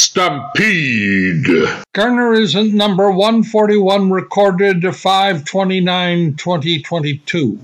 Stampede. 0.00 1.68
Garner 1.92 2.32
is 2.32 2.56
at 2.56 2.68
number 2.68 3.10
141, 3.10 4.10
recorded 4.10 4.82
529 4.96 6.36
2022. 6.36 7.60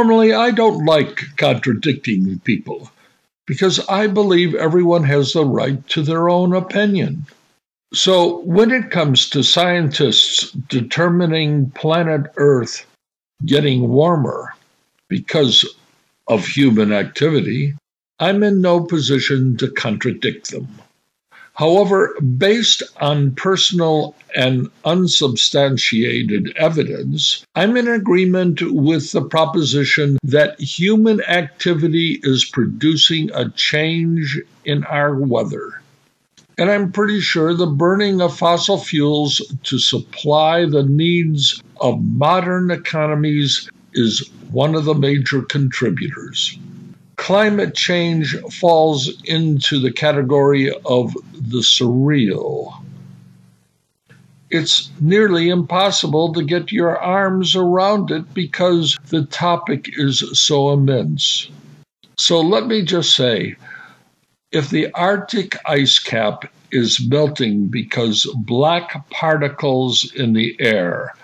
Normally, 0.00 0.32
I 0.32 0.50
don't 0.50 0.86
like 0.86 1.20
contradicting 1.36 2.38
people 2.38 2.90
because 3.46 3.86
I 3.86 4.06
believe 4.06 4.54
everyone 4.54 5.04
has 5.04 5.34
the 5.34 5.44
right 5.44 5.86
to 5.88 6.00
their 6.00 6.30
own 6.30 6.54
opinion. 6.54 7.26
So, 7.92 8.38
when 8.38 8.70
it 8.70 8.90
comes 8.90 9.28
to 9.28 9.42
scientists 9.42 10.52
determining 10.52 11.70
planet 11.72 12.32
Earth 12.36 12.86
getting 13.44 13.90
warmer 13.90 14.54
because 15.08 15.66
of 16.28 16.46
human 16.46 16.92
activity, 16.92 17.74
I'm 18.20 18.42
in 18.42 18.62
no 18.62 18.80
position 18.80 19.58
to 19.58 19.68
contradict 19.70 20.50
them. 20.50 20.66
However, 21.54 22.16
based 22.20 22.82
on 23.00 23.32
personal 23.34 24.14
and 24.34 24.70
unsubstantiated 24.84 26.54
evidence, 26.56 27.44
I'm 27.54 27.76
in 27.76 27.88
agreement 27.88 28.62
with 28.62 29.12
the 29.12 29.22
proposition 29.22 30.18
that 30.22 30.58
human 30.60 31.20
activity 31.22 32.20
is 32.22 32.44
producing 32.44 33.30
a 33.34 33.50
change 33.50 34.40
in 34.64 34.84
our 34.84 35.14
weather. 35.14 35.82
And 36.56 36.70
I'm 36.70 36.92
pretty 36.92 37.20
sure 37.20 37.54
the 37.54 37.66
burning 37.66 38.20
of 38.20 38.36
fossil 38.36 38.78
fuels 38.78 39.40
to 39.64 39.78
supply 39.78 40.66
the 40.66 40.84
needs 40.84 41.62
of 41.80 42.02
modern 42.02 42.70
economies 42.70 43.68
is 43.92 44.28
one 44.50 44.74
of 44.74 44.84
the 44.84 44.94
major 44.94 45.42
contributors 45.42 46.58
climate 47.20 47.74
change 47.74 48.34
falls 48.50 49.22
into 49.24 49.78
the 49.78 49.92
category 49.92 50.70
of 50.86 51.12
the 51.34 51.58
surreal. 51.58 52.72
It's 54.48 54.88
nearly 54.98 55.50
impossible 55.50 56.32
to 56.32 56.42
get 56.42 56.72
your 56.72 56.98
arms 56.98 57.54
around 57.54 58.10
it 58.10 58.32
because 58.32 58.96
the 59.10 59.26
topic 59.26 59.90
is 59.98 60.24
so 60.40 60.72
immense. 60.72 61.50
So 62.16 62.40
let 62.40 62.66
me 62.66 62.86
just 62.86 63.14
say 63.14 63.56
if 64.50 64.70
the 64.70 64.90
Arctic 64.94 65.58
ice 65.66 65.98
cap 65.98 66.50
is 66.72 67.06
melting 67.06 67.68
because 67.68 68.26
black 68.34 69.10
particles 69.10 70.10
in 70.14 70.32
the 70.32 70.56
air 70.58 71.14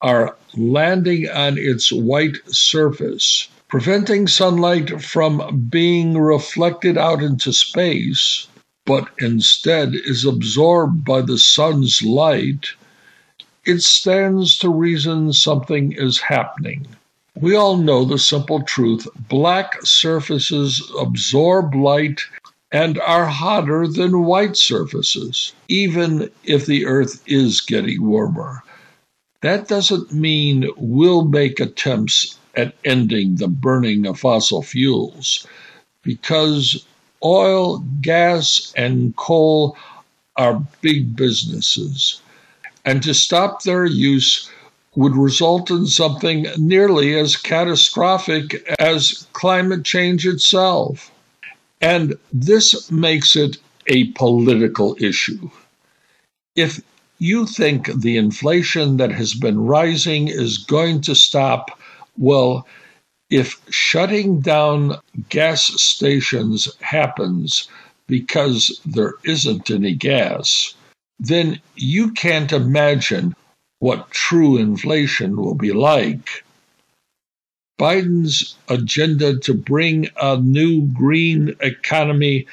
are 0.00 0.36
landing 0.56 1.30
on 1.30 1.58
its 1.58 1.92
white 1.92 2.38
surface, 2.48 3.48
preventing 3.72 4.28
sunlight 4.28 5.00
from 5.00 5.66
being 5.70 6.18
reflected 6.18 6.98
out 6.98 7.22
into 7.22 7.50
space, 7.50 8.46
but 8.84 9.08
instead 9.18 9.94
is 9.94 10.26
absorbed 10.26 11.06
by 11.06 11.22
the 11.22 11.38
sun's 11.38 12.02
light, 12.02 12.66
it 13.64 13.80
stands 13.80 14.58
to 14.58 14.68
reason 14.68 15.32
something 15.32 15.90
is 15.92 16.20
happening. 16.20 16.86
We 17.34 17.56
all 17.56 17.78
know 17.78 18.04
the 18.04 18.18
simple 18.18 18.62
truth 18.62 19.08
black 19.30 19.80
surfaces 19.86 20.82
absorb 21.00 21.74
light 21.74 22.20
and 22.72 22.98
are 22.98 23.24
hotter 23.24 23.88
than 23.88 24.24
white 24.24 24.58
surfaces, 24.58 25.54
even 25.68 26.30
if 26.44 26.66
the 26.66 26.84
Earth 26.84 27.22
is 27.26 27.62
getting 27.62 28.04
warmer. 28.04 28.62
That 29.40 29.66
doesn't 29.66 30.12
mean 30.12 30.68
we'll 30.76 31.24
make 31.24 31.58
attempts 31.58 32.36
at 32.54 32.74
ending 32.84 33.36
the 33.36 33.48
burning 33.48 34.06
of 34.06 34.18
fossil 34.18 34.62
fuels 34.62 35.46
because 36.02 36.84
oil, 37.22 37.78
gas, 38.00 38.72
and 38.76 39.14
coal 39.16 39.76
are 40.36 40.62
big 40.80 41.14
businesses. 41.14 42.20
And 42.84 43.02
to 43.02 43.14
stop 43.14 43.62
their 43.62 43.84
use 43.84 44.50
would 44.94 45.16
result 45.16 45.70
in 45.70 45.86
something 45.86 46.46
nearly 46.58 47.18
as 47.18 47.36
catastrophic 47.36 48.62
as 48.78 49.26
climate 49.32 49.84
change 49.84 50.26
itself. 50.26 51.10
And 51.80 52.14
this 52.32 52.90
makes 52.90 53.36
it 53.36 53.56
a 53.86 54.04
political 54.12 54.96
issue. 55.00 55.50
If 56.54 56.80
you 57.18 57.46
think 57.46 57.86
the 58.00 58.16
inflation 58.16 58.96
that 58.98 59.12
has 59.12 59.34
been 59.34 59.64
rising 59.64 60.28
is 60.28 60.58
going 60.58 61.00
to 61.02 61.14
stop, 61.14 61.78
well, 62.18 62.66
if 63.30 63.60
shutting 63.70 64.40
down 64.40 64.98
gas 65.28 65.64
stations 65.80 66.68
happens 66.80 67.68
because 68.06 68.80
there 68.84 69.14
isn't 69.24 69.70
any 69.70 69.94
gas, 69.94 70.74
then 71.18 71.60
you 71.76 72.10
can't 72.12 72.52
imagine 72.52 73.34
what 73.78 74.10
true 74.10 74.58
inflation 74.58 75.36
will 75.36 75.54
be 75.54 75.72
like. 75.72 76.44
Biden's 77.80 78.54
agenda 78.68 79.38
to 79.40 79.54
bring 79.54 80.08
a 80.20 80.36
new 80.36 80.82
green 80.92 81.56
economy 81.60 82.46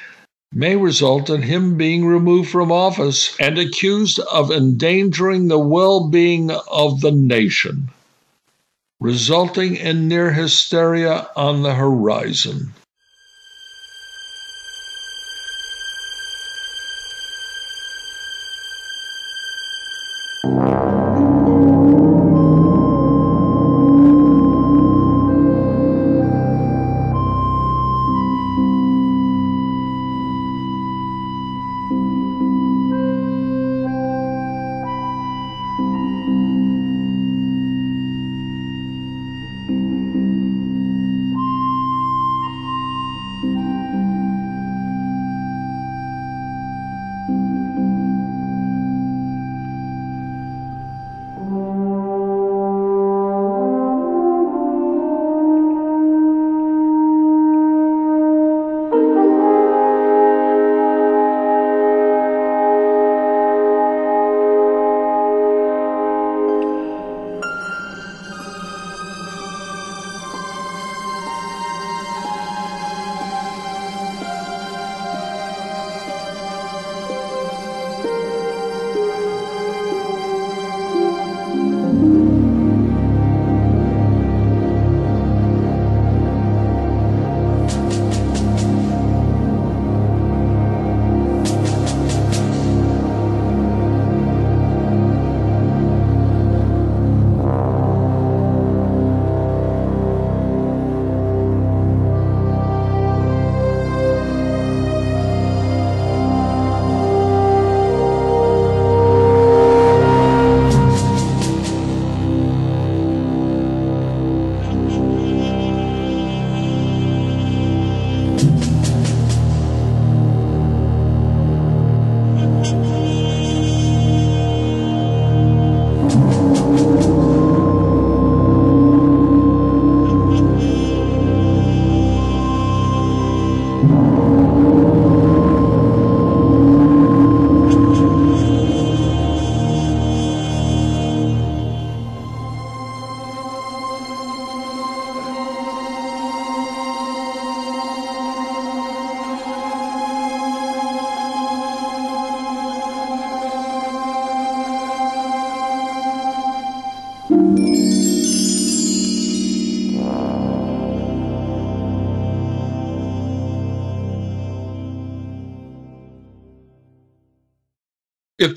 may 0.52 0.74
result 0.74 1.30
in 1.30 1.42
him 1.42 1.76
being 1.76 2.04
removed 2.04 2.50
from 2.50 2.72
office 2.72 3.36
and 3.38 3.58
accused 3.58 4.18
of 4.32 4.50
endangering 4.50 5.46
the 5.46 5.58
well 5.58 6.08
being 6.08 6.50
of 6.50 7.00
the 7.00 7.12
nation, 7.12 7.90
resulting 9.00 9.76
in 9.76 10.08
near 10.08 10.32
hysteria 10.32 11.28
on 11.34 11.62
the 11.62 11.74
horizon. 11.74 12.72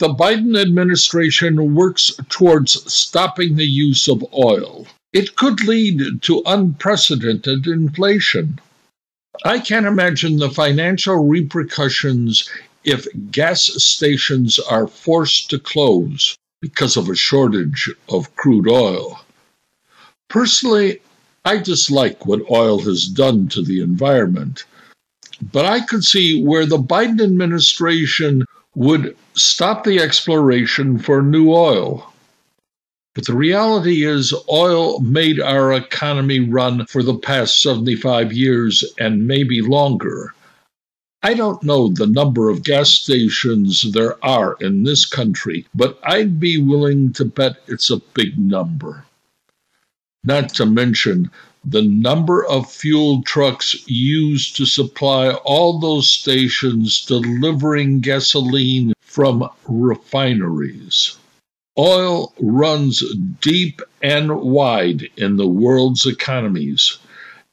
The 0.03 0.13
Biden 0.13 0.59
administration 0.59 1.75
works 1.75 2.11
towards 2.27 2.93
stopping 2.93 3.55
the 3.55 3.65
use 3.65 4.09
of 4.09 4.21
oil, 4.33 4.85
it 5.13 5.37
could 5.37 5.63
lead 5.63 6.21
to 6.23 6.43
unprecedented 6.45 7.67
inflation. 7.67 8.59
I 9.45 9.59
can't 9.59 9.85
imagine 9.85 10.35
the 10.35 10.49
financial 10.49 11.25
repercussions 11.25 12.49
if 12.83 13.07
gas 13.31 13.61
stations 13.81 14.59
are 14.59 14.87
forced 14.87 15.49
to 15.51 15.57
close 15.57 16.37
because 16.59 16.97
of 16.97 17.07
a 17.07 17.15
shortage 17.15 17.89
of 18.09 18.35
crude 18.35 18.67
oil. 18.67 19.23
Personally, 20.27 20.99
I 21.45 21.59
dislike 21.59 22.25
what 22.25 22.51
oil 22.51 22.79
has 22.79 23.07
done 23.07 23.47
to 23.55 23.61
the 23.61 23.81
environment, 23.81 24.65
but 25.53 25.65
I 25.65 25.79
could 25.79 26.03
see 26.03 26.43
where 26.43 26.65
the 26.65 26.77
Biden 26.77 27.23
administration 27.23 28.43
would 28.75 29.15
stop 29.35 29.83
the 29.83 29.99
exploration 29.99 30.97
for 30.99 31.21
new 31.21 31.51
oil. 31.51 32.13
But 33.15 33.25
the 33.27 33.35
reality 33.35 34.05
is, 34.05 34.33
oil 34.51 34.99
made 34.99 35.39
our 35.39 35.71
economy 35.73 36.39
run 36.39 36.85
for 36.87 37.03
the 37.03 37.17
past 37.17 37.61
75 37.61 38.33
years 38.33 38.83
and 38.97 39.27
maybe 39.27 39.61
longer. 39.61 40.33
I 41.21 41.35
don't 41.35 41.63
know 41.63 41.89
the 41.89 42.07
number 42.07 42.49
of 42.49 42.63
gas 42.63 42.89
stations 42.89 43.91
there 43.93 44.23
are 44.25 44.57
in 44.59 44.83
this 44.83 45.05
country, 45.05 45.65
but 45.73 45.99
I'd 46.03 46.39
be 46.39 46.57
willing 46.57 47.13
to 47.13 47.23
bet 47.23 47.57
it's 47.67 47.89
a 47.89 48.01
big 48.13 48.37
number. 48.37 49.05
Not 50.23 50.49
to 50.55 50.65
mention 50.65 51.29
the 51.63 51.81
number 51.81 52.45
of 52.45 52.69
fuel 52.69 53.21
trucks 53.23 53.75
used 53.87 54.57
to 54.57 54.65
supply 54.65 55.31
all 55.31 55.79
those 55.79 56.09
stations 56.09 57.05
delivering 57.05 58.01
gasoline 58.01 58.93
from 59.13 59.47
refineries. 59.67 61.17
Oil 61.77 62.33
runs 62.39 63.03
deep 63.41 63.79
and 64.01 64.41
wide 64.41 65.07
in 65.17 65.37
the 65.37 65.47
world's 65.47 66.07
economies, 66.07 66.97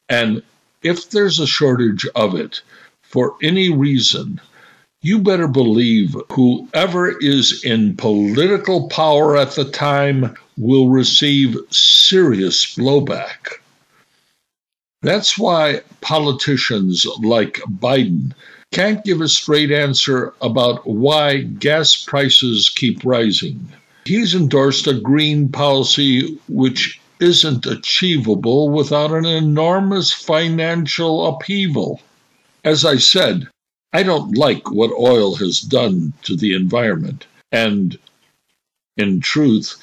and 0.09 0.43
if 0.83 1.11
there's 1.11 1.39
a 1.39 1.47
shortage 1.47 2.07
of 2.15 2.35
it 2.35 2.63
for 3.03 3.37
any 3.43 3.69
reason, 3.69 4.41
you 5.03 5.19
better 5.19 5.49
believe 5.49 6.17
whoever 6.33 7.19
is 7.19 7.63
in 7.63 7.95
political 7.95 8.89
power 8.89 9.37
at 9.37 9.51
the 9.51 9.71
time 9.71 10.35
will 10.57 10.89
receive 10.89 11.59
serious 11.69 12.75
blowback. 12.75 13.61
That's 15.03 15.37
why 15.37 15.83
politicians 16.01 17.07
like 17.23 17.61
Biden 17.69 18.33
can't 18.73 19.05
give 19.05 19.21
a 19.21 19.29
straight 19.29 19.73
answer 19.73 20.33
about 20.41 20.87
why 20.87 21.39
gas 21.39 21.97
prices 21.97 22.69
keep 22.69 23.05
rising. 23.05 23.73
He's 24.05 24.35
endorsed 24.35 24.87
a 24.87 24.95
green 24.95 25.49
policy 25.49 26.39
which 26.49 27.01
isn't 27.19 27.67
achievable 27.67 28.71
without 28.71 29.13
an 29.13 29.27
enormous 29.27 30.13
financial 30.13 31.27
upheaval. 31.27 32.01
As 32.65 32.85
I 32.85 32.97
said, 32.97 33.49
I 33.93 34.03
don't 34.05 34.37
like 34.37 34.71
what 34.71 34.93
oil 34.93 35.35
has 35.37 35.61
done 35.61 36.13
to 36.23 36.37
the 36.37 36.55
environment, 36.55 37.27
and 37.51 37.99
in 38.97 39.21
truth, 39.21 39.77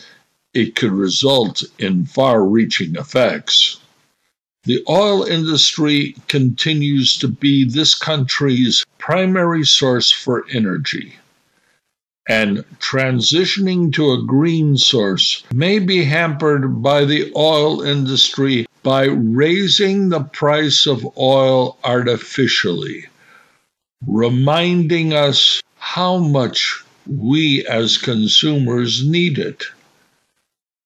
it 0.54 0.76
could 0.76 0.92
result 0.92 1.62
in 1.78 2.06
far 2.06 2.44
reaching 2.44 2.96
effects. 2.96 3.77
The 4.68 4.84
oil 4.90 5.24
industry 5.24 6.14
continues 6.28 7.16
to 7.20 7.30
be 7.30 7.64
this 7.64 7.96
country's 7.96 8.86
primary 8.98 9.64
source 9.64 10.12
for 10.12 10.46
energy. 10.52 11.16
And 12.28 12.66
transitioning 12.80 13.94
to 13.94 14.12
a 14.12 14.26
green 14.26 14.76
source 14.76 15.44
may 15.54 15.80
be 15.80 16.04
hampered 16.04 16.84
by 16.84 17.06
the 17.06 17.32
oil 17.34 17.82
industry 17.82 18.66
by 18.84 19.06
raising 19.06 20.10
the 20.10 20.26
price 20.26 20.86
of 20.86 21.18
oil 21.18 21.78
artificially, 21.86 23.06
reminding 24.06 25.14
us 25.14 25.62
how 25.78 26.18
much 26.18 26.84
we 27.06 27.66
as 27.68 27.98
consumers 27.98 29.08
need 29.08 29.40
it. 29.40 29.64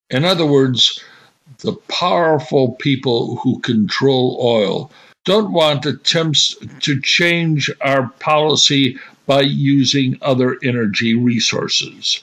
In 0.08 0.24
other 0.24 0.46
words, 0.46 1.02
the 1.58 1.74
powerful 1.88 2.72
people 2.72 3.36
who 3.36 3.60
control 3.60 4.38
oil 4.42 4.90
don't 5.24 5.52
want 5.52 5.86
attempts 5.86 6.56
to 6.80 7.00
change 7.00 7.70
our 7.80 8.08
policy 8.18 8.98
by 9.26 9.40
using 9.40 10.18
other 10.20 10.58
energy 10.62 11.14
resources. 11.14 12.22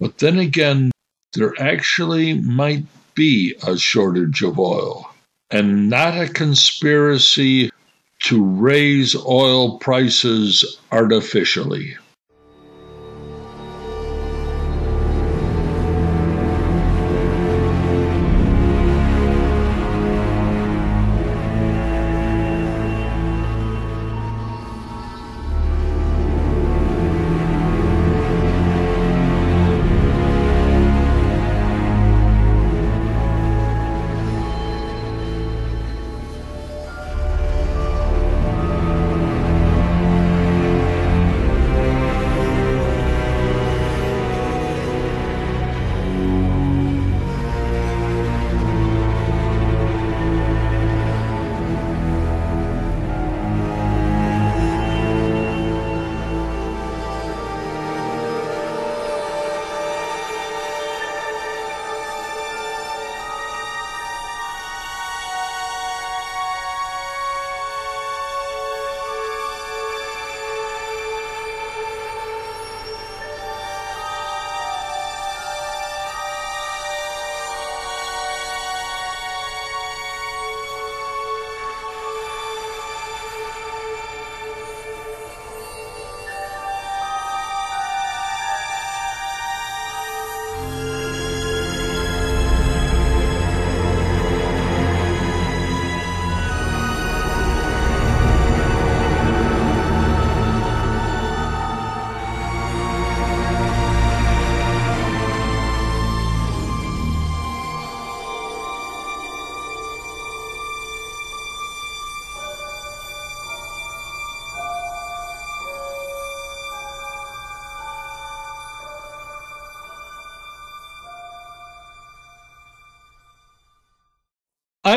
But 0.00 0.18
then 0.18 0.38
again, 0.38 0.90
there 1.34 1.54
actually 1.60 2.34
might 2.34 2.84
be 3.14 3.54
a 3.66 3.78
shortage 3.78 4.42
of 4.42 4.58
oil 4.58 5.10
and 5.50 5.88
not 5.88 6.18
a 6.18 6.28
conspiracy 6.28 7.70
to 8.20 8.44
raise 8.44 9.14
oil 9.14 9.78
prices 9.78 10.78
artificially. 10.90 11.96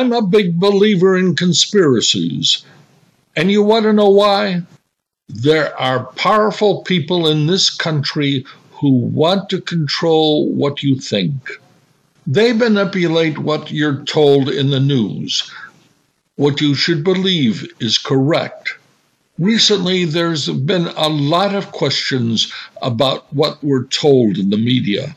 I'm 0.00 0.14
a 0.14 0.22
big 0.22 0.58
believer 0.58 1.14
in 1.18 1.36
conspiracies. 1.36 2.64
And 3.36 3.50
you 3.50 3.62
want 3.62 3.84
to 3.84 3.92
know 3.92 4.08
why? 4.08 4.62
There 5.28 5.78
are 5.78 6.06
powerful 6.12 6.80
people 6.84 7.28
in 7.28 7.46
this 7.46 7.68
country 7.68 8.46
who 8.70 8.92
want 8.94 9.50
to 9.50 9.60
control 9.60 10.50
what 10.54 10.82
you 10.82 10.98
think. 10.98 11.50
They 12.26 12.54
manipulate 12.54 13.40
what 13.40 13.70
you're 13.70 14.02
told 14.06 14.48
in 14.48 14.70
the 14.70 14.80
news. 14.80 15.50
What 16.36 16.62
you 16.62 16.74
should 16.74 17.04
believe 17.04 17.70
is 17.78 17.98
correct. 17.98 18.76
Recently, 19.38 20.06
there's 20.06 20.48
been 20.48 20.86
a 20.96 21.10
lot 21.10 21.54
of 21.54 21.72
questions 21.72 22.50
about 22.80 23.30
what 23.34 23.62
we're 23.62 23.84
told 23.84 24.38
in 24.38 24.48
the 24.48 24.56
media. 24.56 25.14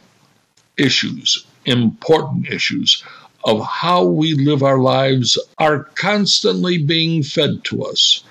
Issues, 0.75 1.45
important 1.65 2.49
issues 2.49 3.01
of 3.43 3.65
how 3.65 4.03
we 4.03 4.33
live 4.35 4.63
our 4.63 4.79
lives 4.79 5.37
are 5.57 5.83
constantly 5.95 6.77
being 6.77 7.23
fed 7.23 7.63
to 7.65 7.83
us. 7.83 8.23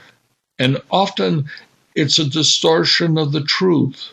And 0.58 0.80
often 0.90 1.50
it's 1.94 2.18
a 2.18 2.28
distortion 2.28 3.18
of 3.18 3.32
the 3.32 3.42
truth. 3.42 4.08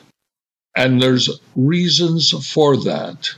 And 0.76 1.02
there's 1.02 1.40
reasons 1.56 2.32
for 2.54 2.78
that. 2.78 3.30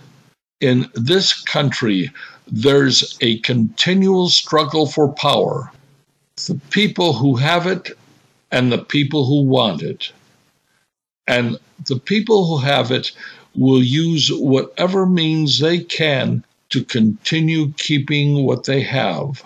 In 0.60 0.90
this 0.94 1.34
country, 1.34 2.12
there's 2.48 3.18
a 3.22 3.40
continual 3.40 4.30
struggle 4.30 4.86
for 4.86 5.12
power. 5.14 5.72
The 6.48 6.60
people 6.70 7.14
who 7.14 7.36
have 7.36 7.68
it 7.68 7.92
and 8.52 8.72
the 8.72 8.84
people 8.84 9.26
who 9.26 9.44
want 9.44 9.82
it. 9.82 10.12
And 11.28 11.58
the 11.86 11.98
people 11.98 12.46
who 12.46 12.58
have 12.66 12.92
it 12.92 13.12
will 13.56 13.84
use 13.84 14.30
whatever 14.32 15.06
means 15.06 15.60
they 15.60 15.80
can 15.80 16.44
to 16.72 16.84
continue 16.84 17.72
keeping 17.78 18.44
what 18.44 18.66
they 18.66 18.82
have. 18.82 19.44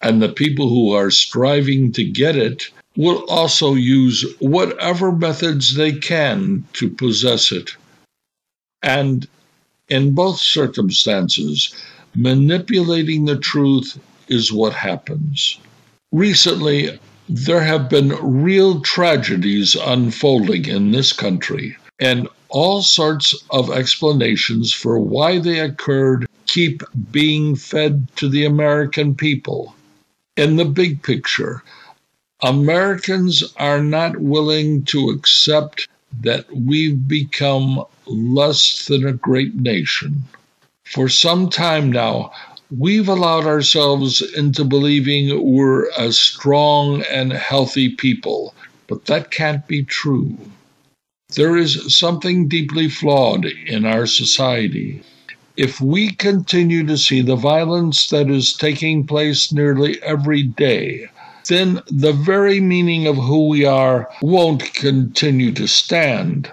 And 0.00 0.20
the 0.20 0.28
people 0.28 0.68
who 0.68 0.92
are 0.92 1.10
striving 1.10 1.92
to 1.92 2.04
get 2.04 2.36
it 2.36 2.70
will 2.96 3.24
also 3.28 3.74
use 3.74 4.24
whatever 4.38 5.12
methods 5.12 5.74
they 5.74 5.92
can 5.92 6.64
to 6.74 6.88
possess 6.88 7.52
it. 7.52 7.70
And 8.82 9.26
in 9.88 10.14
both 10.14 10.38
circumstances, 10.38 11.74
manipulating 12.14 13.24
the 13.24 13.36
truth 13.38 13.98
is 14.28 14.52
what 14.52 14.72
happens. 14.72 15.58
Recently, 16.12 16.98
there 17.28 17.62
have 17.62 17.88
been 17.88 18.10
real 18.20 18.80
tragedies 18.80 19.74
unfolding 19.74 20.66
in 20.66 20.92
this 20.92 21.12
country, 21.12 21.76
and 22.00 22.28
all 22.48 22.82
sorts 22.82 23.34
of 23.50 23.70
explanations 23.70 24.72
for 24.72 24.98
why 24.98 25.38
they 25.38 25.60
occurred 25.60 26.26
keep 26.46 26.82
being 27.10 27.56
fed 27.56 28.06
to 28.16 28.28
the 28.28 28.44
American 28.44 29.14
people. 29.14 29.74
In 30.36 30.56
the 30.56 30.64
big 30.64 31.02
picture, 31.02 31.62
Americans 32.42 33.42
are 33.56 33.82
not 33.82 34.18
willing 34.18 34.84
to 34.84 35.10
accept 35.10 35.88
that 36.20 36.46
we've 36.54 37.08
become 37.08 37.84
less 38.06 38.86
than 38.86 39.06
a 39.06 39.12
great 39.12 39.54
nation. 39.54 40.24
For 40.84 41.08
some 41.08 41.48
time 41.48 41.90
now, 41.90 42.32
we've 42.76 43.08
allowed 43.08 43.46
ourselves 43.46 44.20
into 44.36 44.64
believing 44.64 45.42
we're 45.44 45.88
a 45.96 46.12
strong 46.12 47.02
and 47.02 47.32
healthy 47.32 47.88
people, 47.88 48.54
but 48.86 49.06
that 49.06 49.30
can't 49.30 49.66
be 49.66 49.82
true. 49.82 50.36
There 51.36 51.56
is 51.56 51.96
something 51.96 52.48
deeply 52.48 52.88
flawed 52.88 53.44
in 53.44 53.84
our 53.84 54.06
society. 54.06 55.02
If 55.56 55.80
we 55.80 56.10
continue 56.10 56.86
to 56.86 56.96
see 56.96 57.22
the 57.22 57.36
violence 57.36 58.08
that 58.08 58.30
is 58.30 58.52
taking 58.52 59.06
place 59.06 59.52
nearly 59.52 60.00
every 60.02 60.42
day, 60.42 61.06
then 61.48 61.80
the 61.88 62.12
very 62.12 62.60
meaning 62.60 63.06
of 63.06 63.16
who 63.16 63.48
we 63.48 63.64
are 63.64 64.08
won't 64.22 64.74
continue 64.74 65.52
to 65.52 65.66
stand. 65.66 66.50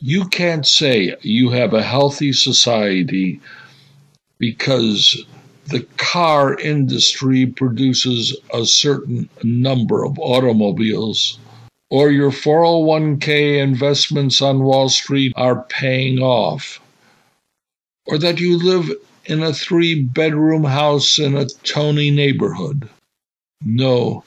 You 0.00 0.26
can't 0.26 0.66
say 0.66 1.16
you 1.22 1.50
have 1.50 1.74
a 1.74 1.82
healthy 1.82 2.32
society 2.32 3.40
because 4.38 5.24
the 5.66 5.86
car 5.96 6.58
industry 6.58 7.44
produces 7.46 8.36
a 8.54 8.64
certain 8.66 9.28
number 9.42 10.04
of 10.04 10.18
automobiles, 10.18 11.38
or 11.90 12.10
your 12.10 12.30
401k 12.30 13.58
investments 13.62 14.42
on 14.42 14.62
Wall 14.62 14.88
Street 14.88 15.32
are 15.36 15.62
paying 15.64 16.18
off, 16.18 16.80
or 18.06 18.18
that 18.18 18.40
you 18.40 18.58
live 18.58 18.90
in 19.26 19.42
a 19.42 19.52
three 19.52 20.02
bedroom 20.02 20.64
house 20.64 21.18
in 21.18 21.36
a 21.36 21.46
Tony 21.64 22.10
neighborhood. 22.10 22.88
No, 23.64 24.24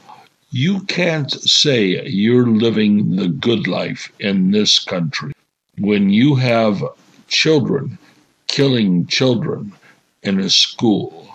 you 0.52 0.82
can't 0.86 1.32
say 1.32 2.02
you're 2.08 2.48
living 2.48 3.16
the 3.16 3.28
good 3.28 3.68
life 3.68 4.12
in 4.20 4.52
this 4.52 4.80
country 4.80 5.34
when 5.78 6.10
you 6.10 6.36
have 6.36 6.84
children 7.28 7.98
killing 8.48 9.06
children 9.06 9.72
in 10.24 10.40
a 10.40 10.50
school, 10.50 11.28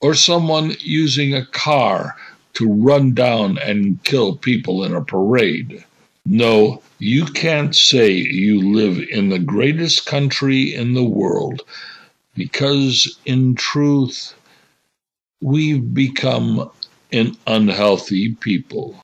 or 0.00 0.14
someone 0.14 0.76
using 0.80 1.34
a 1.34 1.46
car 1.46 2.14
to 2.58 2.72
run 2.72 3.14
down 3.14 3.56
and 3.58 4.02
kill 4.02 4.34
people 4.36 4.82
in 4.82 4.92
a 4.92 5.04
parade. 5.04 5.84
No, 6.26 6.82
you 6.98 7.24
can't 7.24 7.72
say 7.72 8.10
you 8.10 8.72
live 8.74 8.98
in 9.10 9.28
the 9.28 9.38
greatest 9.38 10.06
country 10.06 10.74
in 10.74 10.94
the 10.94 11.04
world 11.04 11.62
because, 12.34 13.16
in 13.24 13.54
truth, 13.54 14.34
we've 15.40 15.94
become 15.94 16.68
an 17.12 17.36
unhealthy 17.46 18.34
people. 18.34 19.00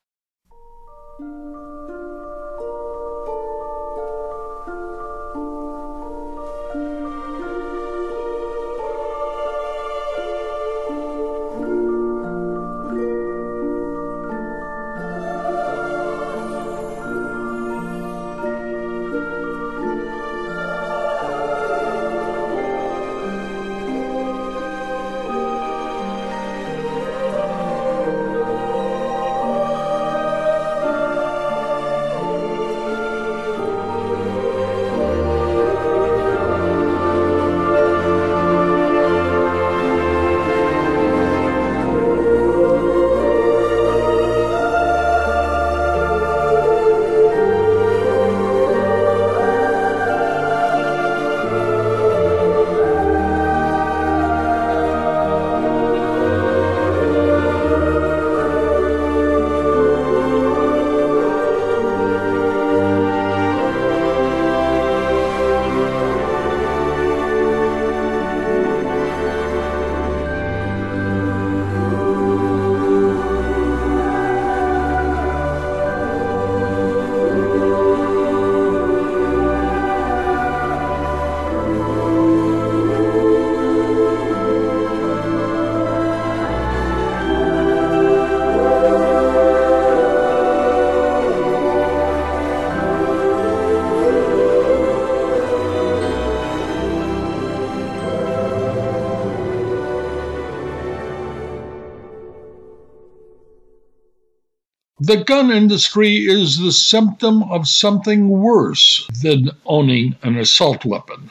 The 105.07 105.23
gun 105.23 105.51
industry 105.51 106.27
is 106.27 106.57
the 106.57 106.73
symptom 106.73 107.43
of 107.43 107.69
something 107.69 108.31
worse 108.31 109.07
than 109.23 109.51
owning 109.67 110.17
an 110.23 110.39
assault 110.39 110.87
weapon. 110.87 111.29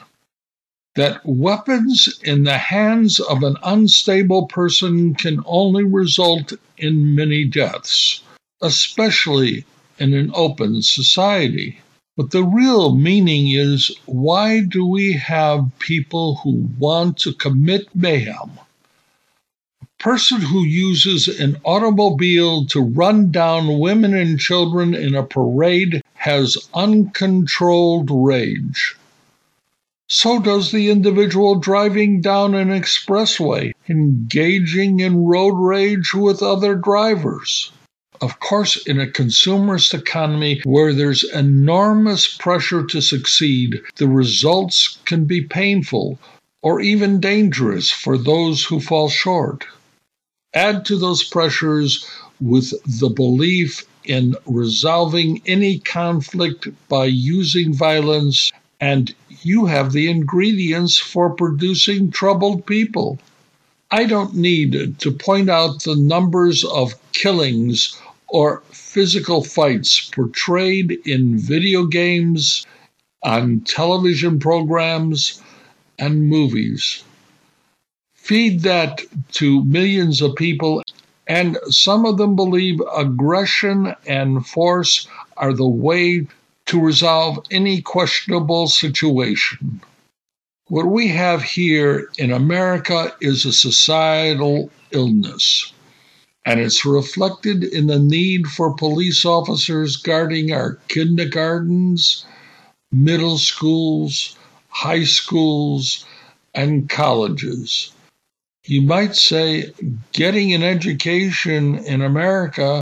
That 0.94 1.26
weapons 1.26 2.20
in 2.22 2.44
the 2.44 2.58
hands 2.58 3.18
of 3.18 3.42
an 3.42 3.56
unstable 3.64 4.46
person 4.46 5.16
can 5.16 5.42
only 5.44 5.82
result 5.82 6.52
in 6.78 7.16
many 7.16 7.44
deaths, 7.46 8.22
especially 8.62 9.64
in 9.98 10.14
an 10.14 10.30
open 10.34 10.82
society. 10.82 11.80
But 12.16 12.30
the 12.30 12.44
real 12.44 12.94
meaning 12.94 13.50
is 13.50 13.90
why 14.06 14.60
do 14.60 14.86
we 14.86 15.14
have 15.14 15.76
people 15.80 16.36
who 16.44 16.70
want 16.78 17.18
to 17.22 17.32
commit 17.32 17.88
mayhem? 17.92 18.52
Person 20.04 20.42
who 20.42 20.62
uses 20.62 21.28
an 21.40 21.56
automobile 21.64 22.66
to 22.66 22.78
run 22.78 23.30
down 23.30 23.78
women 23.78 24.12
and 24.12 24.38
children 24.38 24.94
in 24.94 25.14
a 25.14 25.22
parade 25.22 26.02
has 26.12 26.58
uncontrolled 26.74 28.10
rage. 28.10 28.96
So 30.06 30.40
does 30.40 30.72
the 30.72 30.90
individual 30.90 31.54
driving 31.54 32.20
down 32.20 32.54
an 32.54 32.68
expressway, 32.68 33.72
engaging 33.88 35.00
in 35.00 35.24
road 35.24 35.54
rage 35.54 36.12
with 36.12 36.42
other 36.42 36.74
drivers. 36.74 37.72
Of 38.20 38.40
course, 38.40 38.76
in 38.86 39.00
a 39.00 39.06
consumerist 39.06 39.94
economy 39.94 40.60
where 40.64 40.92
there's 40.92 41.24
enormous 41.24 42.28
pressure 42.28 42.84
to 42.84 43.00
succeed, 43.00 43.80
the 43.96 44.06
results 44.06 44.98
can 45.06 45.24
be 45.24 45.40
painful 45.40 46.18
or 46.60 46.82
even 46.82 47.20
dangerous 47.20 47.90
for 47.90 48.18
those 48.18 48.64
who 48.64 48.80
fall 48.80 49.08
short. 49.08 49.64
Add 50.54 50.84
to 50.86 50.96
those 50.96 51.24
pressures 51.24 52.06
with 52.40 52.72
the 53.00 53.08
belief 53.08 53.84
in 54.04 54.36
resolving 54.46 55.42
any 55.46 55.78
conflict 55.78 56.68
by 56.88 57.06
using 57.06 57.74
violence, 57.74 58.52
and 58.80 59.14
you 59.42 59.66
have 59.66 59.92
the 59.92 60.08
ingredients 60.08 60.98
for 60.98 61.30
producing 61.30 62.10
troubled 62.10 62.66
people. 62.66 63.18
I 63.90 64.04
don't 64.04 64.34
need 64.34 64.98
to 64.98 65.10
point 65.10 65.50
out 65.50 65.82
the 65.82 65.96
numbers 65.96 66.64
of 66.64 66.94
killings 67.12 67.98
or 68.28 68.62
physical 68.70 69.42
fights 69.42 70.08
portrayed 70.10 70.98
in 71.04 71.38
video 71.38 71.86
games, 71.86 72.66
on 73.22 73.60
television 73.60 74.38
programs, 74.38 75.40
and 75.98 76.28
movies. 76.28 77.02
Feed 78.24 78.62
that 78.62 79.02
to 79.32 79.62
millions 79.64 80.22
of 80.22 80.34
people, 80.34 80.82
and 81.26 81.58
some 81.68 82.06
of 82.06 82.16
them 82.16 82.34
believe 82.34 82.80
aggression 82.96 83.94
and 84.06 84.46
force 84.46 85.06
are 85.36 85.52
the 85.52 85.68
way 85.68 86.26
to 86.64 86.80
resolve 86.80 87.44
any 87.50 87.82
questionable 87.82 88.66
situation. 88.66 89.82
What 90.68 90.86
we 90.86 91.08
have 91.08 91.42
here 91.42 92.08
in 92.16 92.32
America 92.32 93.14
is 93.20 93.44
a 93.44 93.52
societal 93.52 94.70
illness, 94.90 95.74
and 96.46 96.60
it's 96.60 96.86
reflected 96.86 97.62
in 97.62 97.88
the 97.88 97.98
need 97.98 98.46
for 98.46 98.72
police 98.72 99.26
officers 99.26 99.98
guarding 99.98 100.50
our 100.50 100.78
kindergartens, 100.88 102.24
middle 102.90 103.36
schools, 103.36 104.34
high 104.68 105.04
schools, 105.04 106.06
and 106.54 106.88
colleges. 106.88 107.92
You 108.66 108.80
might 108.80 109.14
say 109.14 109.74
getting 110.12 110.54
an 110.54 110.62
education 110.62 111.74
in 111.74 112.00
America 112.00 112.80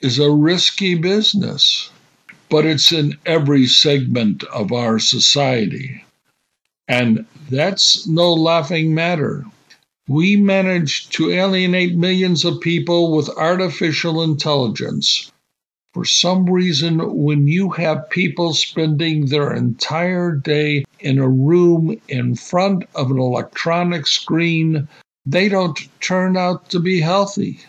is 0.00 0.20
a 0.20 0.30
risky 0.30 0.94
business, 0.94 1.90
but 2.48 2.64
it's 2.64 2.92
in 2.92 3.18
every 3.26 3.66
segment 3.66 4.44
of 4.44 4.72
our 4.72 5.00
society. 5.00 6.04
And 6.86 7.26
that's 7.50 8.06
no 8.06 8.32
laughing 8.32 8.94
matter. 8.94 9.44
We 10.06 10.36
managed 10.36 11.10
to 11.14 11.32
alienate 11.32 11.96
millions 11.96 12.44
of 12.44 12.60
people 12.60 13.10
with 13.16 13.28
artificial 13.30 14.22
intelligence. 14.22 15.32
For 15.94 16.04
some 16.04 16.46
reason, 16.46 17.00
when 17.24 17.48
you 17.48 17.70
have 17.70 18.08
people 18.08 18.54
spending 18.54 19.26
their 19.26 19.52
entire 19.52 20.36
day 20.36 20.84
in 21.00 21.18
a 21.18 21.28
room 21.28 22.00
in 22.06 22.36
front 22.36 22.84
of 22.94 23.10
an 23.10 23.18
electronic 23.18 24.06
screen 24.06 24.86
they 25.30 25.46
don't 25.46 25.78
turn 26.00 26.38
out 26.38 26.70
to 26.70 26.80
be 26.80 27.00
healthy. 27.00 27.60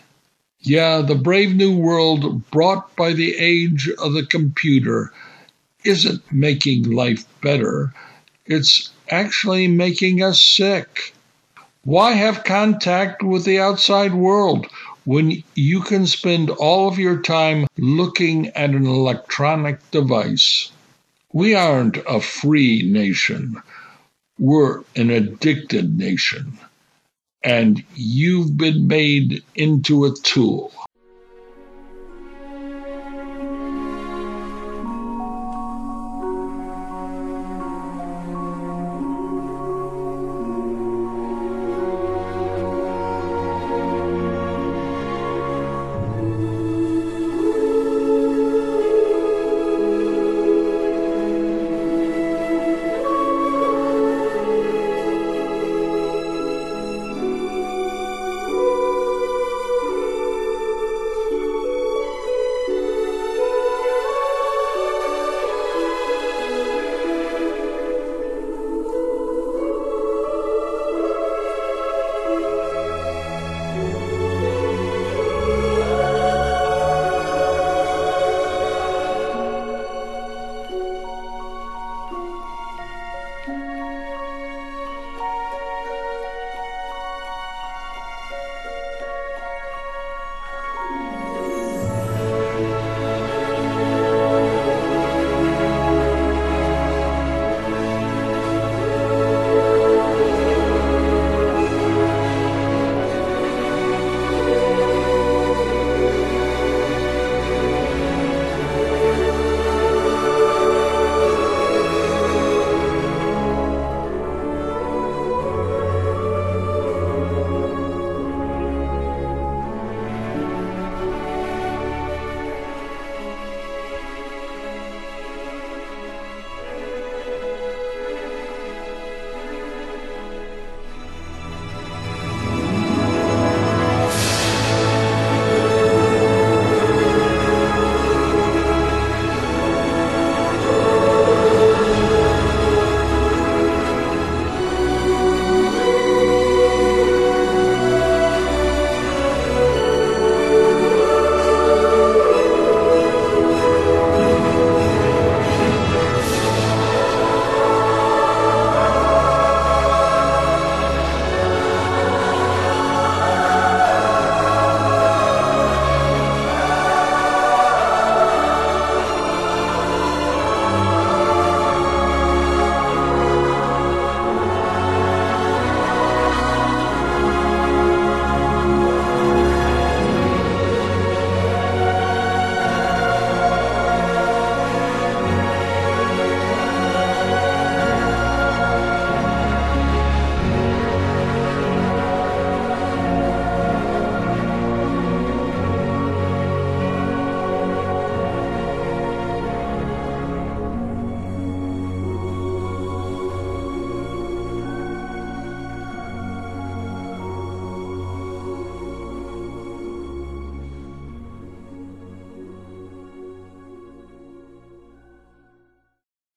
Yeah, 0.60 1.02
the 1.02 1.14
brave 1.14 1.54
new 1.54 1.76
world 1.76 2.50
brought 2.50 2.96
by 2.96 3.12
the 3.12 3.36
age 3.36 3.90
of 4.02 4.14
the 4.14 4.24
computer 4.24 5.12
isn't 5.84 6.22
making 6.32 6.90
life 6.90 7.24
better, 7.42 7.92
it's 8.46 8.90
actually 9.10 9.68
making 9.68 10.22
us 10.22 10.42
sick. 10.42 11.14
Why 11.84 12.12
have 12.12 12.44
contact 12.44 13.22
with 13.22 13.44
the 13.44 13.58
outside 13.58 14.14
world 14.14 14.66
when 15.04 15.42
you 15.54 15.82
can 15.82 16.06
spend 16.06 16.48
all 16.48 16.88
of 16.88 16.98
your 16.98 17.20
time 17.20 17.66
looking 17.76 18.48
at 18.48 18.70
an 18.70 18.86
electronic 18.86 19.78
device? 19.90 20.72
We 21.32 21.54
aren't 21.54 21.98
a 22.08 22.20
free 22.20 22.82
nation. 22.82 23.56
We're 24.38 24.82
an 24.96 25.10
addicted 25.10 25.98
nation. 25.98 26.58
And 27.44 27.84
you've 27.94 28.56
been 28.56 28.88
made 28.88 29.42
into 29.54 30.04
a 30.06 30.14
tool. 30.24 30.72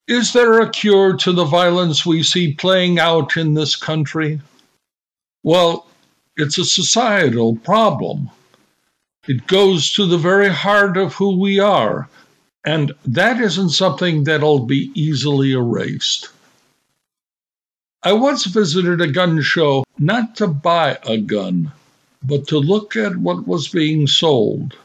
Is 0.08 0.34
there 0.34 0.60
a 0.60 0.70
cure 0.70 1.16
to 1.18 1.32
the 1.32 1.46
violence 1.46 2.06
we 2.06 2.24
see 2.24 2.54
playing 2.54 3.00
out 3.00 3.38
in 3.38 3.54
this 3.54 3.78
country? 3.78 4.42
Well, 5.44 5.88
it's 6.36 6.58
a 6.58 6.66
societal 6.66 7.56
problem. 7.56 8.30
It 9.28 9.48
goes 9.48 9.94
to 9.94 10.06
the 10.06 10.18
very 10.18 10.50
heart 10.50 10.98
of 10.98 11.14
who 11.14 11.40
we 11.40 11.58
are, 11.60 12.10
and 12.66 12.92
that 13.06 13.40
isn't 13.40 13.70
something 13.70 14.26
that'll 14.26 14.66
be 14.66 14.92
easily 14.94 15.54
erased. 15.54 16.28
I 18.04 18.12
once 18.12 18.44
visited 18.44 19.00
a 19.00 19.08
gun 19.08 19.42
show 19.42 19.86
not 19.98 20.36
to 20.36 20.48
buy 20.48 20.98
a 21.04 21.18
gun, 21.18 21.72
but 22.22 22.46
to 22.50 22.60
look 22.60 22.98
at 22.98 23.16
what 23.16 23.48
was 23.48 23.70
being 23.70 24.08
sold. 24.08 24.76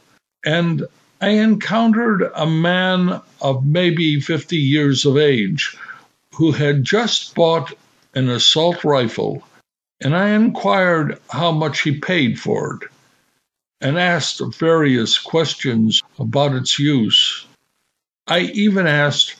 And 0.44 0.86
I 1.20 1.30
encountered 1.30 2.30
a 2.34 2.46
man 2.46 3.20
of 3.40 3.66
maybe 3.66 4.20
50 4.20 4.56
years 4.56 5.04
of 5.04 5.16
age 5.16 5.76
who 6.34 6.52
had 6.52 6.84
just 6.84 7.34
bought 7.34 7.72
an 8.14 8.28
assault 8.28 8.84
rifle, 8.84 9.42
and 10.00 10.14
I 10.14 10.30
inquired 10.30 11.20
how 11.28 11.50
much 11.50 11.80
he 11.80 11.98
paid 11.98 12.38
for 12.38 12.74
it 12.80 12.88
and 13.80 13.98
asked 13.98 14.40
various 14.58 15.18
questions 15.18 16.02
about 16.20 16.54
its 16.54 16.78
use. 16.78 17.46
I 18.28 18.40
even 18.40 18.86
asked 18.86 19.34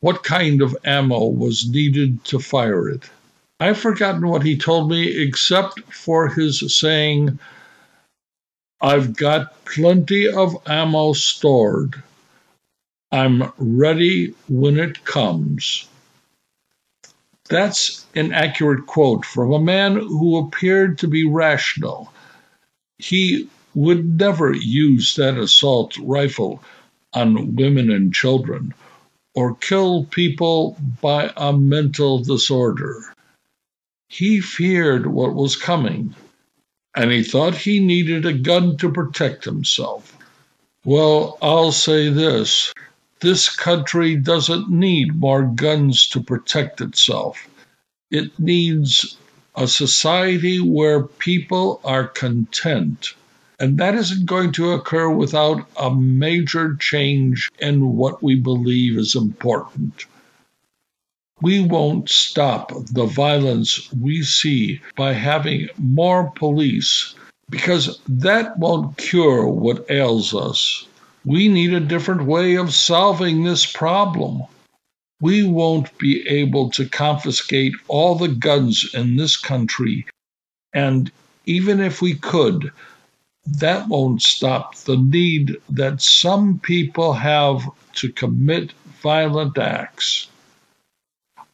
what 0.00 0.24
kind 0.24 0.62
of 0.62 0.76
ammo 0.84 1.26
was 1.26 1.68
needed 1.68 2.24
to 2.24 2.38
fire 2.38 2.88
it. 2.88 3.02
I've 3.60 3.78
forgotten 3.78 4.26
what 4.28 4.42
he 4.42 4.56
told 4.56 4.90
me 4.90 5.08
except 5.08 5.80
for 5.92 6.28
his 6.28 6.76
saying 6.76 7.38
I've 8.84 9.16
got 9.16 9.64
plenty 9.64 10.28
of 10.28 10.56
ammo 10.66 11.12
stored. 11.12 12.02
I'm 13.12 13.52
ready 13.56 14.34
when 14.48 14.76
it 14.76 15.04
comes. 15.04 15.86
That's 17.48 18.04
an 18.16 18.32
accurate 18.32 18.86
quote 18.86 19.24
from 19.24 19.52
a 19.52 19.60
man 19.60 19.94
who 19.94 20.36
appeared 20.38 20.98
to 20.98 21.06
be 21.06 21.24
rational. 21.24 22.12
He 22.98 23.48
would 23.72 24.18
never 24.18 24.52
use 24.52 25.14
that 25.14 25.38
assault 25.38 25.96
rifle 25.98 26.60
on 27.12 27.54
women 27.54 27.88
and 27.88 28.12
children 28.12 28.74
or 29.32 29.54
kill 29.54 30.06
people 30.06 30.76
by 31.00 31.32
a 31.36 31.52
mental 31.52 32.18
disorder. 32.18 33.00
He 34.08 34.40
feared 34.40 35.06
what 35.06 35.34
was 35.34 35.54
coming 35.54 36.16
and 36.94 37.10
he 37.10 37.22
thought 37.22 37.54
he 37.54 37.80
needed 37.80 38.26
a 38.26 38.32
gun 38.32 38.76
to 38.76 38.92
protect 38.92 39.44
himself. 39.44 40.16
Well, 40.84 41.38
I'll 41.40 41.72
say 41.72 42.08
this 42.08 42.72
this 43.20 43.48
country 43.48 44.16
doesn't 44.16 44.68
need 44.68 45.14
more 45.14 45.44
guns 45.44 46.08
to 46.08 46.20
protect 46.20 46.80
itself. 46.80 47.48
It 48.10 48.36
needs 48.38 49.16
a 49.54 49.68
society 49.68 50.58
where 50.58 51.04
people 51.04 51.80
are 51.84 52.08
content. 52.08 53.14
And 53.60 53.78
that 53.78 53.94
isn't 53.94 54.26
going 54.26 54.50
to 54.52 54.72
occur 54.72 55.08
without 55.08 55.68
a 55.76 55.94
major 55.94 56.74
change 56.74 57.48
in 57.60 57.96
what 57.96 58.22
we 58.22 58.34
believe 58.34 58.98
is 58.98 59.14
important. 59.14 60.06
We 61.42 61.60
won't 61.60 62.08
stop 62.08 62.70
the 62.92 63.06
violence 63.06 63.92
we 63.92 64.22
see 64.22 64.80
by 64.94 65.12
having 65.12 65.68
more 65.76 66.30
police 66.30 67.16
because 67.50 67.98
that 68.08 68.56
won't 68.60 68.96
cure 68.96 69.48
what 69.48 69.90
ails 69.90 70.34
us. 70.34 70.86
We 71.24 71.48
need 71.48 71.74
a 71.74 71.80
different 71.80 72.26
way 72.26 72.54
of 72.54 72.72
solving 72.72 73.42
this 73.42 73.66
problem. 73.66 74.42
We 75.20 75.42
won't 75.42 75.98
be 75.98 76.26
able 76.28 76.70
to 76.70 76.88
confiscate 76.88 77.74
all 77.88 78.14
the 78.14 78.28
guns 78.28 78.94
in 78.94 79.16
this 79.16 79.36
country, 79.36 80.06
and 80.72 81.10
even 81.44 81.80
if 81.80 82.00
we 82.00 82.14
could, 82.14 82.72
that 83.46 83.88
won't 83.88 84.22
stop 84.22 84.76
the 84.76 84.96
need 84.96 85.56
that 85.68 86.00
some 86.02 86.60
people 86.60 87.12
have 87.14 87.68
to 87.94 88.12
commit 88.12 88.72
violent 89.02 89.58
acts. 89.58 90.28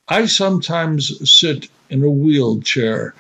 I 0.09 0.27
sometimes 0.27 1.31
sit 1.31 1.69
in 1.91 2.03
a 2.03 2.11
wheelchair 2.11 3.15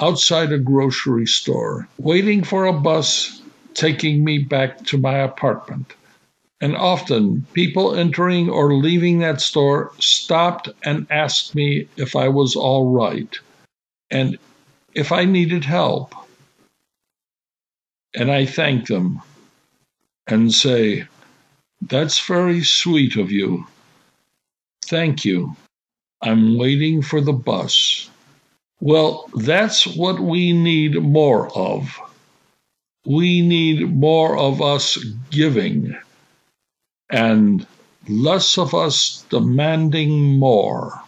outside 0.00 0.52
a 0.52 0.58
grocery 0.58 1.26
store, 1.26 1.88
waiting 1.98 2.42
for 2.42 2.64
a 2.66 2.72
bus 2.72 3.42
taking 3.74 4.24
me 4.24 4.38
back 4.38 4.84
to 4.86 4.98
my 4.98 5.18
apartment. 5.18 5.94
And 6.60 6.76
often 6.76 7.46
people 7.52 7.94
entering 7.94 8.48
or 8.48 8.74
leaving 8.74 9.18
that 9.18 9.40
store 9.40 9.92
stopped 9.98 10.68
and 10.84 11.06
asked 11.10 11.54
me 11.54 11.88
if 11.96 12.16
I 12.16 12.28
was 12.28 12.56
all 12.56 12.92
right 12.92 13.36
and 14.10 14.38
if 14.94 15.10
I 15.10 15.24
needed 15.24 15.64
help 15.64 16.14
and 18.14 18.30
I 18.30 18.46
thank 18.46 18.86
them 18.86 19.20
and 20.26 20.54
say, 20.54 21.06
That's 21.80 22.24
very 22.24 22.62
sweet 22.62 23.16
of 23.16 23.32
you. 23.32 23.66
Thank 24.84 25.24
you. 25.24 25.56
I'm 26.22 26.56
waiting 26.56 27.02
for 27.02 27.20
the 27.20 27.32
bus. 27.32 28.08
Well, 28.80 29.28
that's 29.34 29.86
what 29.86 30.20
we 30.20 30.52
need 30.52 31.00
more 31.02 31.56
of. 31.56 31.98
We 33.06 33.40
need 33.40 33.94
more 33.94 34.38
of 34.38 34.62
us 34.62 34.96
giving 35.30 35.96
and 37.10 37.66
less 38.08 38.58
of 38.58 38.74
us 38.74 39.24
demanding 39.30 40.38
more. 40.38 41.02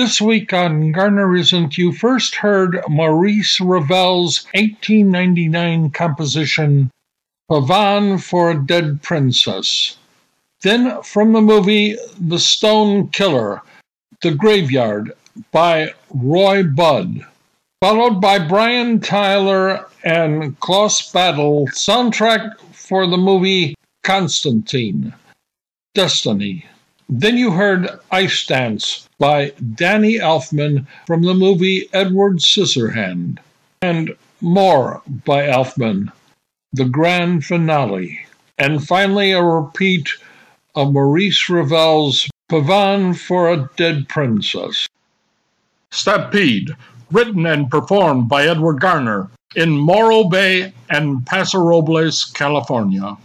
This 0.00 0.18
week 0.18 0.54
on 0.54 0.92
Garner 0.92 1.36
Isn't, 1.36 1.76
you 1.76 1.92
first 1.92 2.36
heard 2.36 2.82
Maurice 2.88 3.60
Ravel's 3.60 4.46
1899 4.54 5.90
composition, 5.90 6.90
Pavane 7.50 8.18
for 8.18 8.50
a 8.50 8.66
Dead 8.66 9.02
Princess. 9.02 9.98
Then 10.62 11.02
from 11.02 11.34
the 11.34 11.42
movie 11.42 11.98
The 12.18 12.38
Stone 12.38 13.08
Killer, 13.08 13.60
The 14.22 14.30
Graveyard 14.30 15.12
by 15.52 15.92
Roy 16.08 16.62
Budd, 16.62 17.26
followed 17.82 18.22
by 18.22 18.38
Brian 18.38 19.00
Tyler 19.00 19.84
and 20.02 20.58
Klaus 20.60 21.12
Badelt, 21.12 21.74
soundtrack 21.74 22.58
for 22.72 23.06
the 23.06 23.18
movie 23.18 23.74
Constantine, 24.02 25.12
Destiny. 25.94 26.64
Then 27.10 27.36
you 27.36 27.50
heard 27.50 28.00
Ice 28.10 28.46
Dance 28.46 29.06
by 29.20 29.52
Danny 29.74 30.14
Elfman 30.14 30.86
from 31.06 31.22
the 31.22 31.34
movie 31.34 31.88
Edward 31.92 32.38
Scissorhand, 32.38 33.38
and 33.82 34.16
More 34.40 35.02
by 35.06 35.46
Elfman, 35.46 36.10
the 36.72 36.86
grand 36.86 37.44
finale. 37.44 38.18
And 38.58 38.84
finally, 38.84 39.32
a 39.32 39.42
repeat 39.42 40.08
of 40.74 40.92
Maurice 40.92 41.50
Ravel's 41.50 42.28
Pavane 42.50 43.14
for 43.14 43.50
a 43.50 43.68
Dead 43.76 44.08
Princess. 44.08 44.88
Stampede, 45.90 46.70
written 47.12 47.44
and 47.44 47.70
performed 47.70 48.28
by 48.28 48.46
Edward 48.46 48.80
Garner, 48.80 49.28
in 49.54 49.70
Morro 49.70 50.24
Bay 50.24 50.72
and 50.88 51.26
Paso 51.26 51.58
Robles, 51.58 52.24
California. 52.24 53.16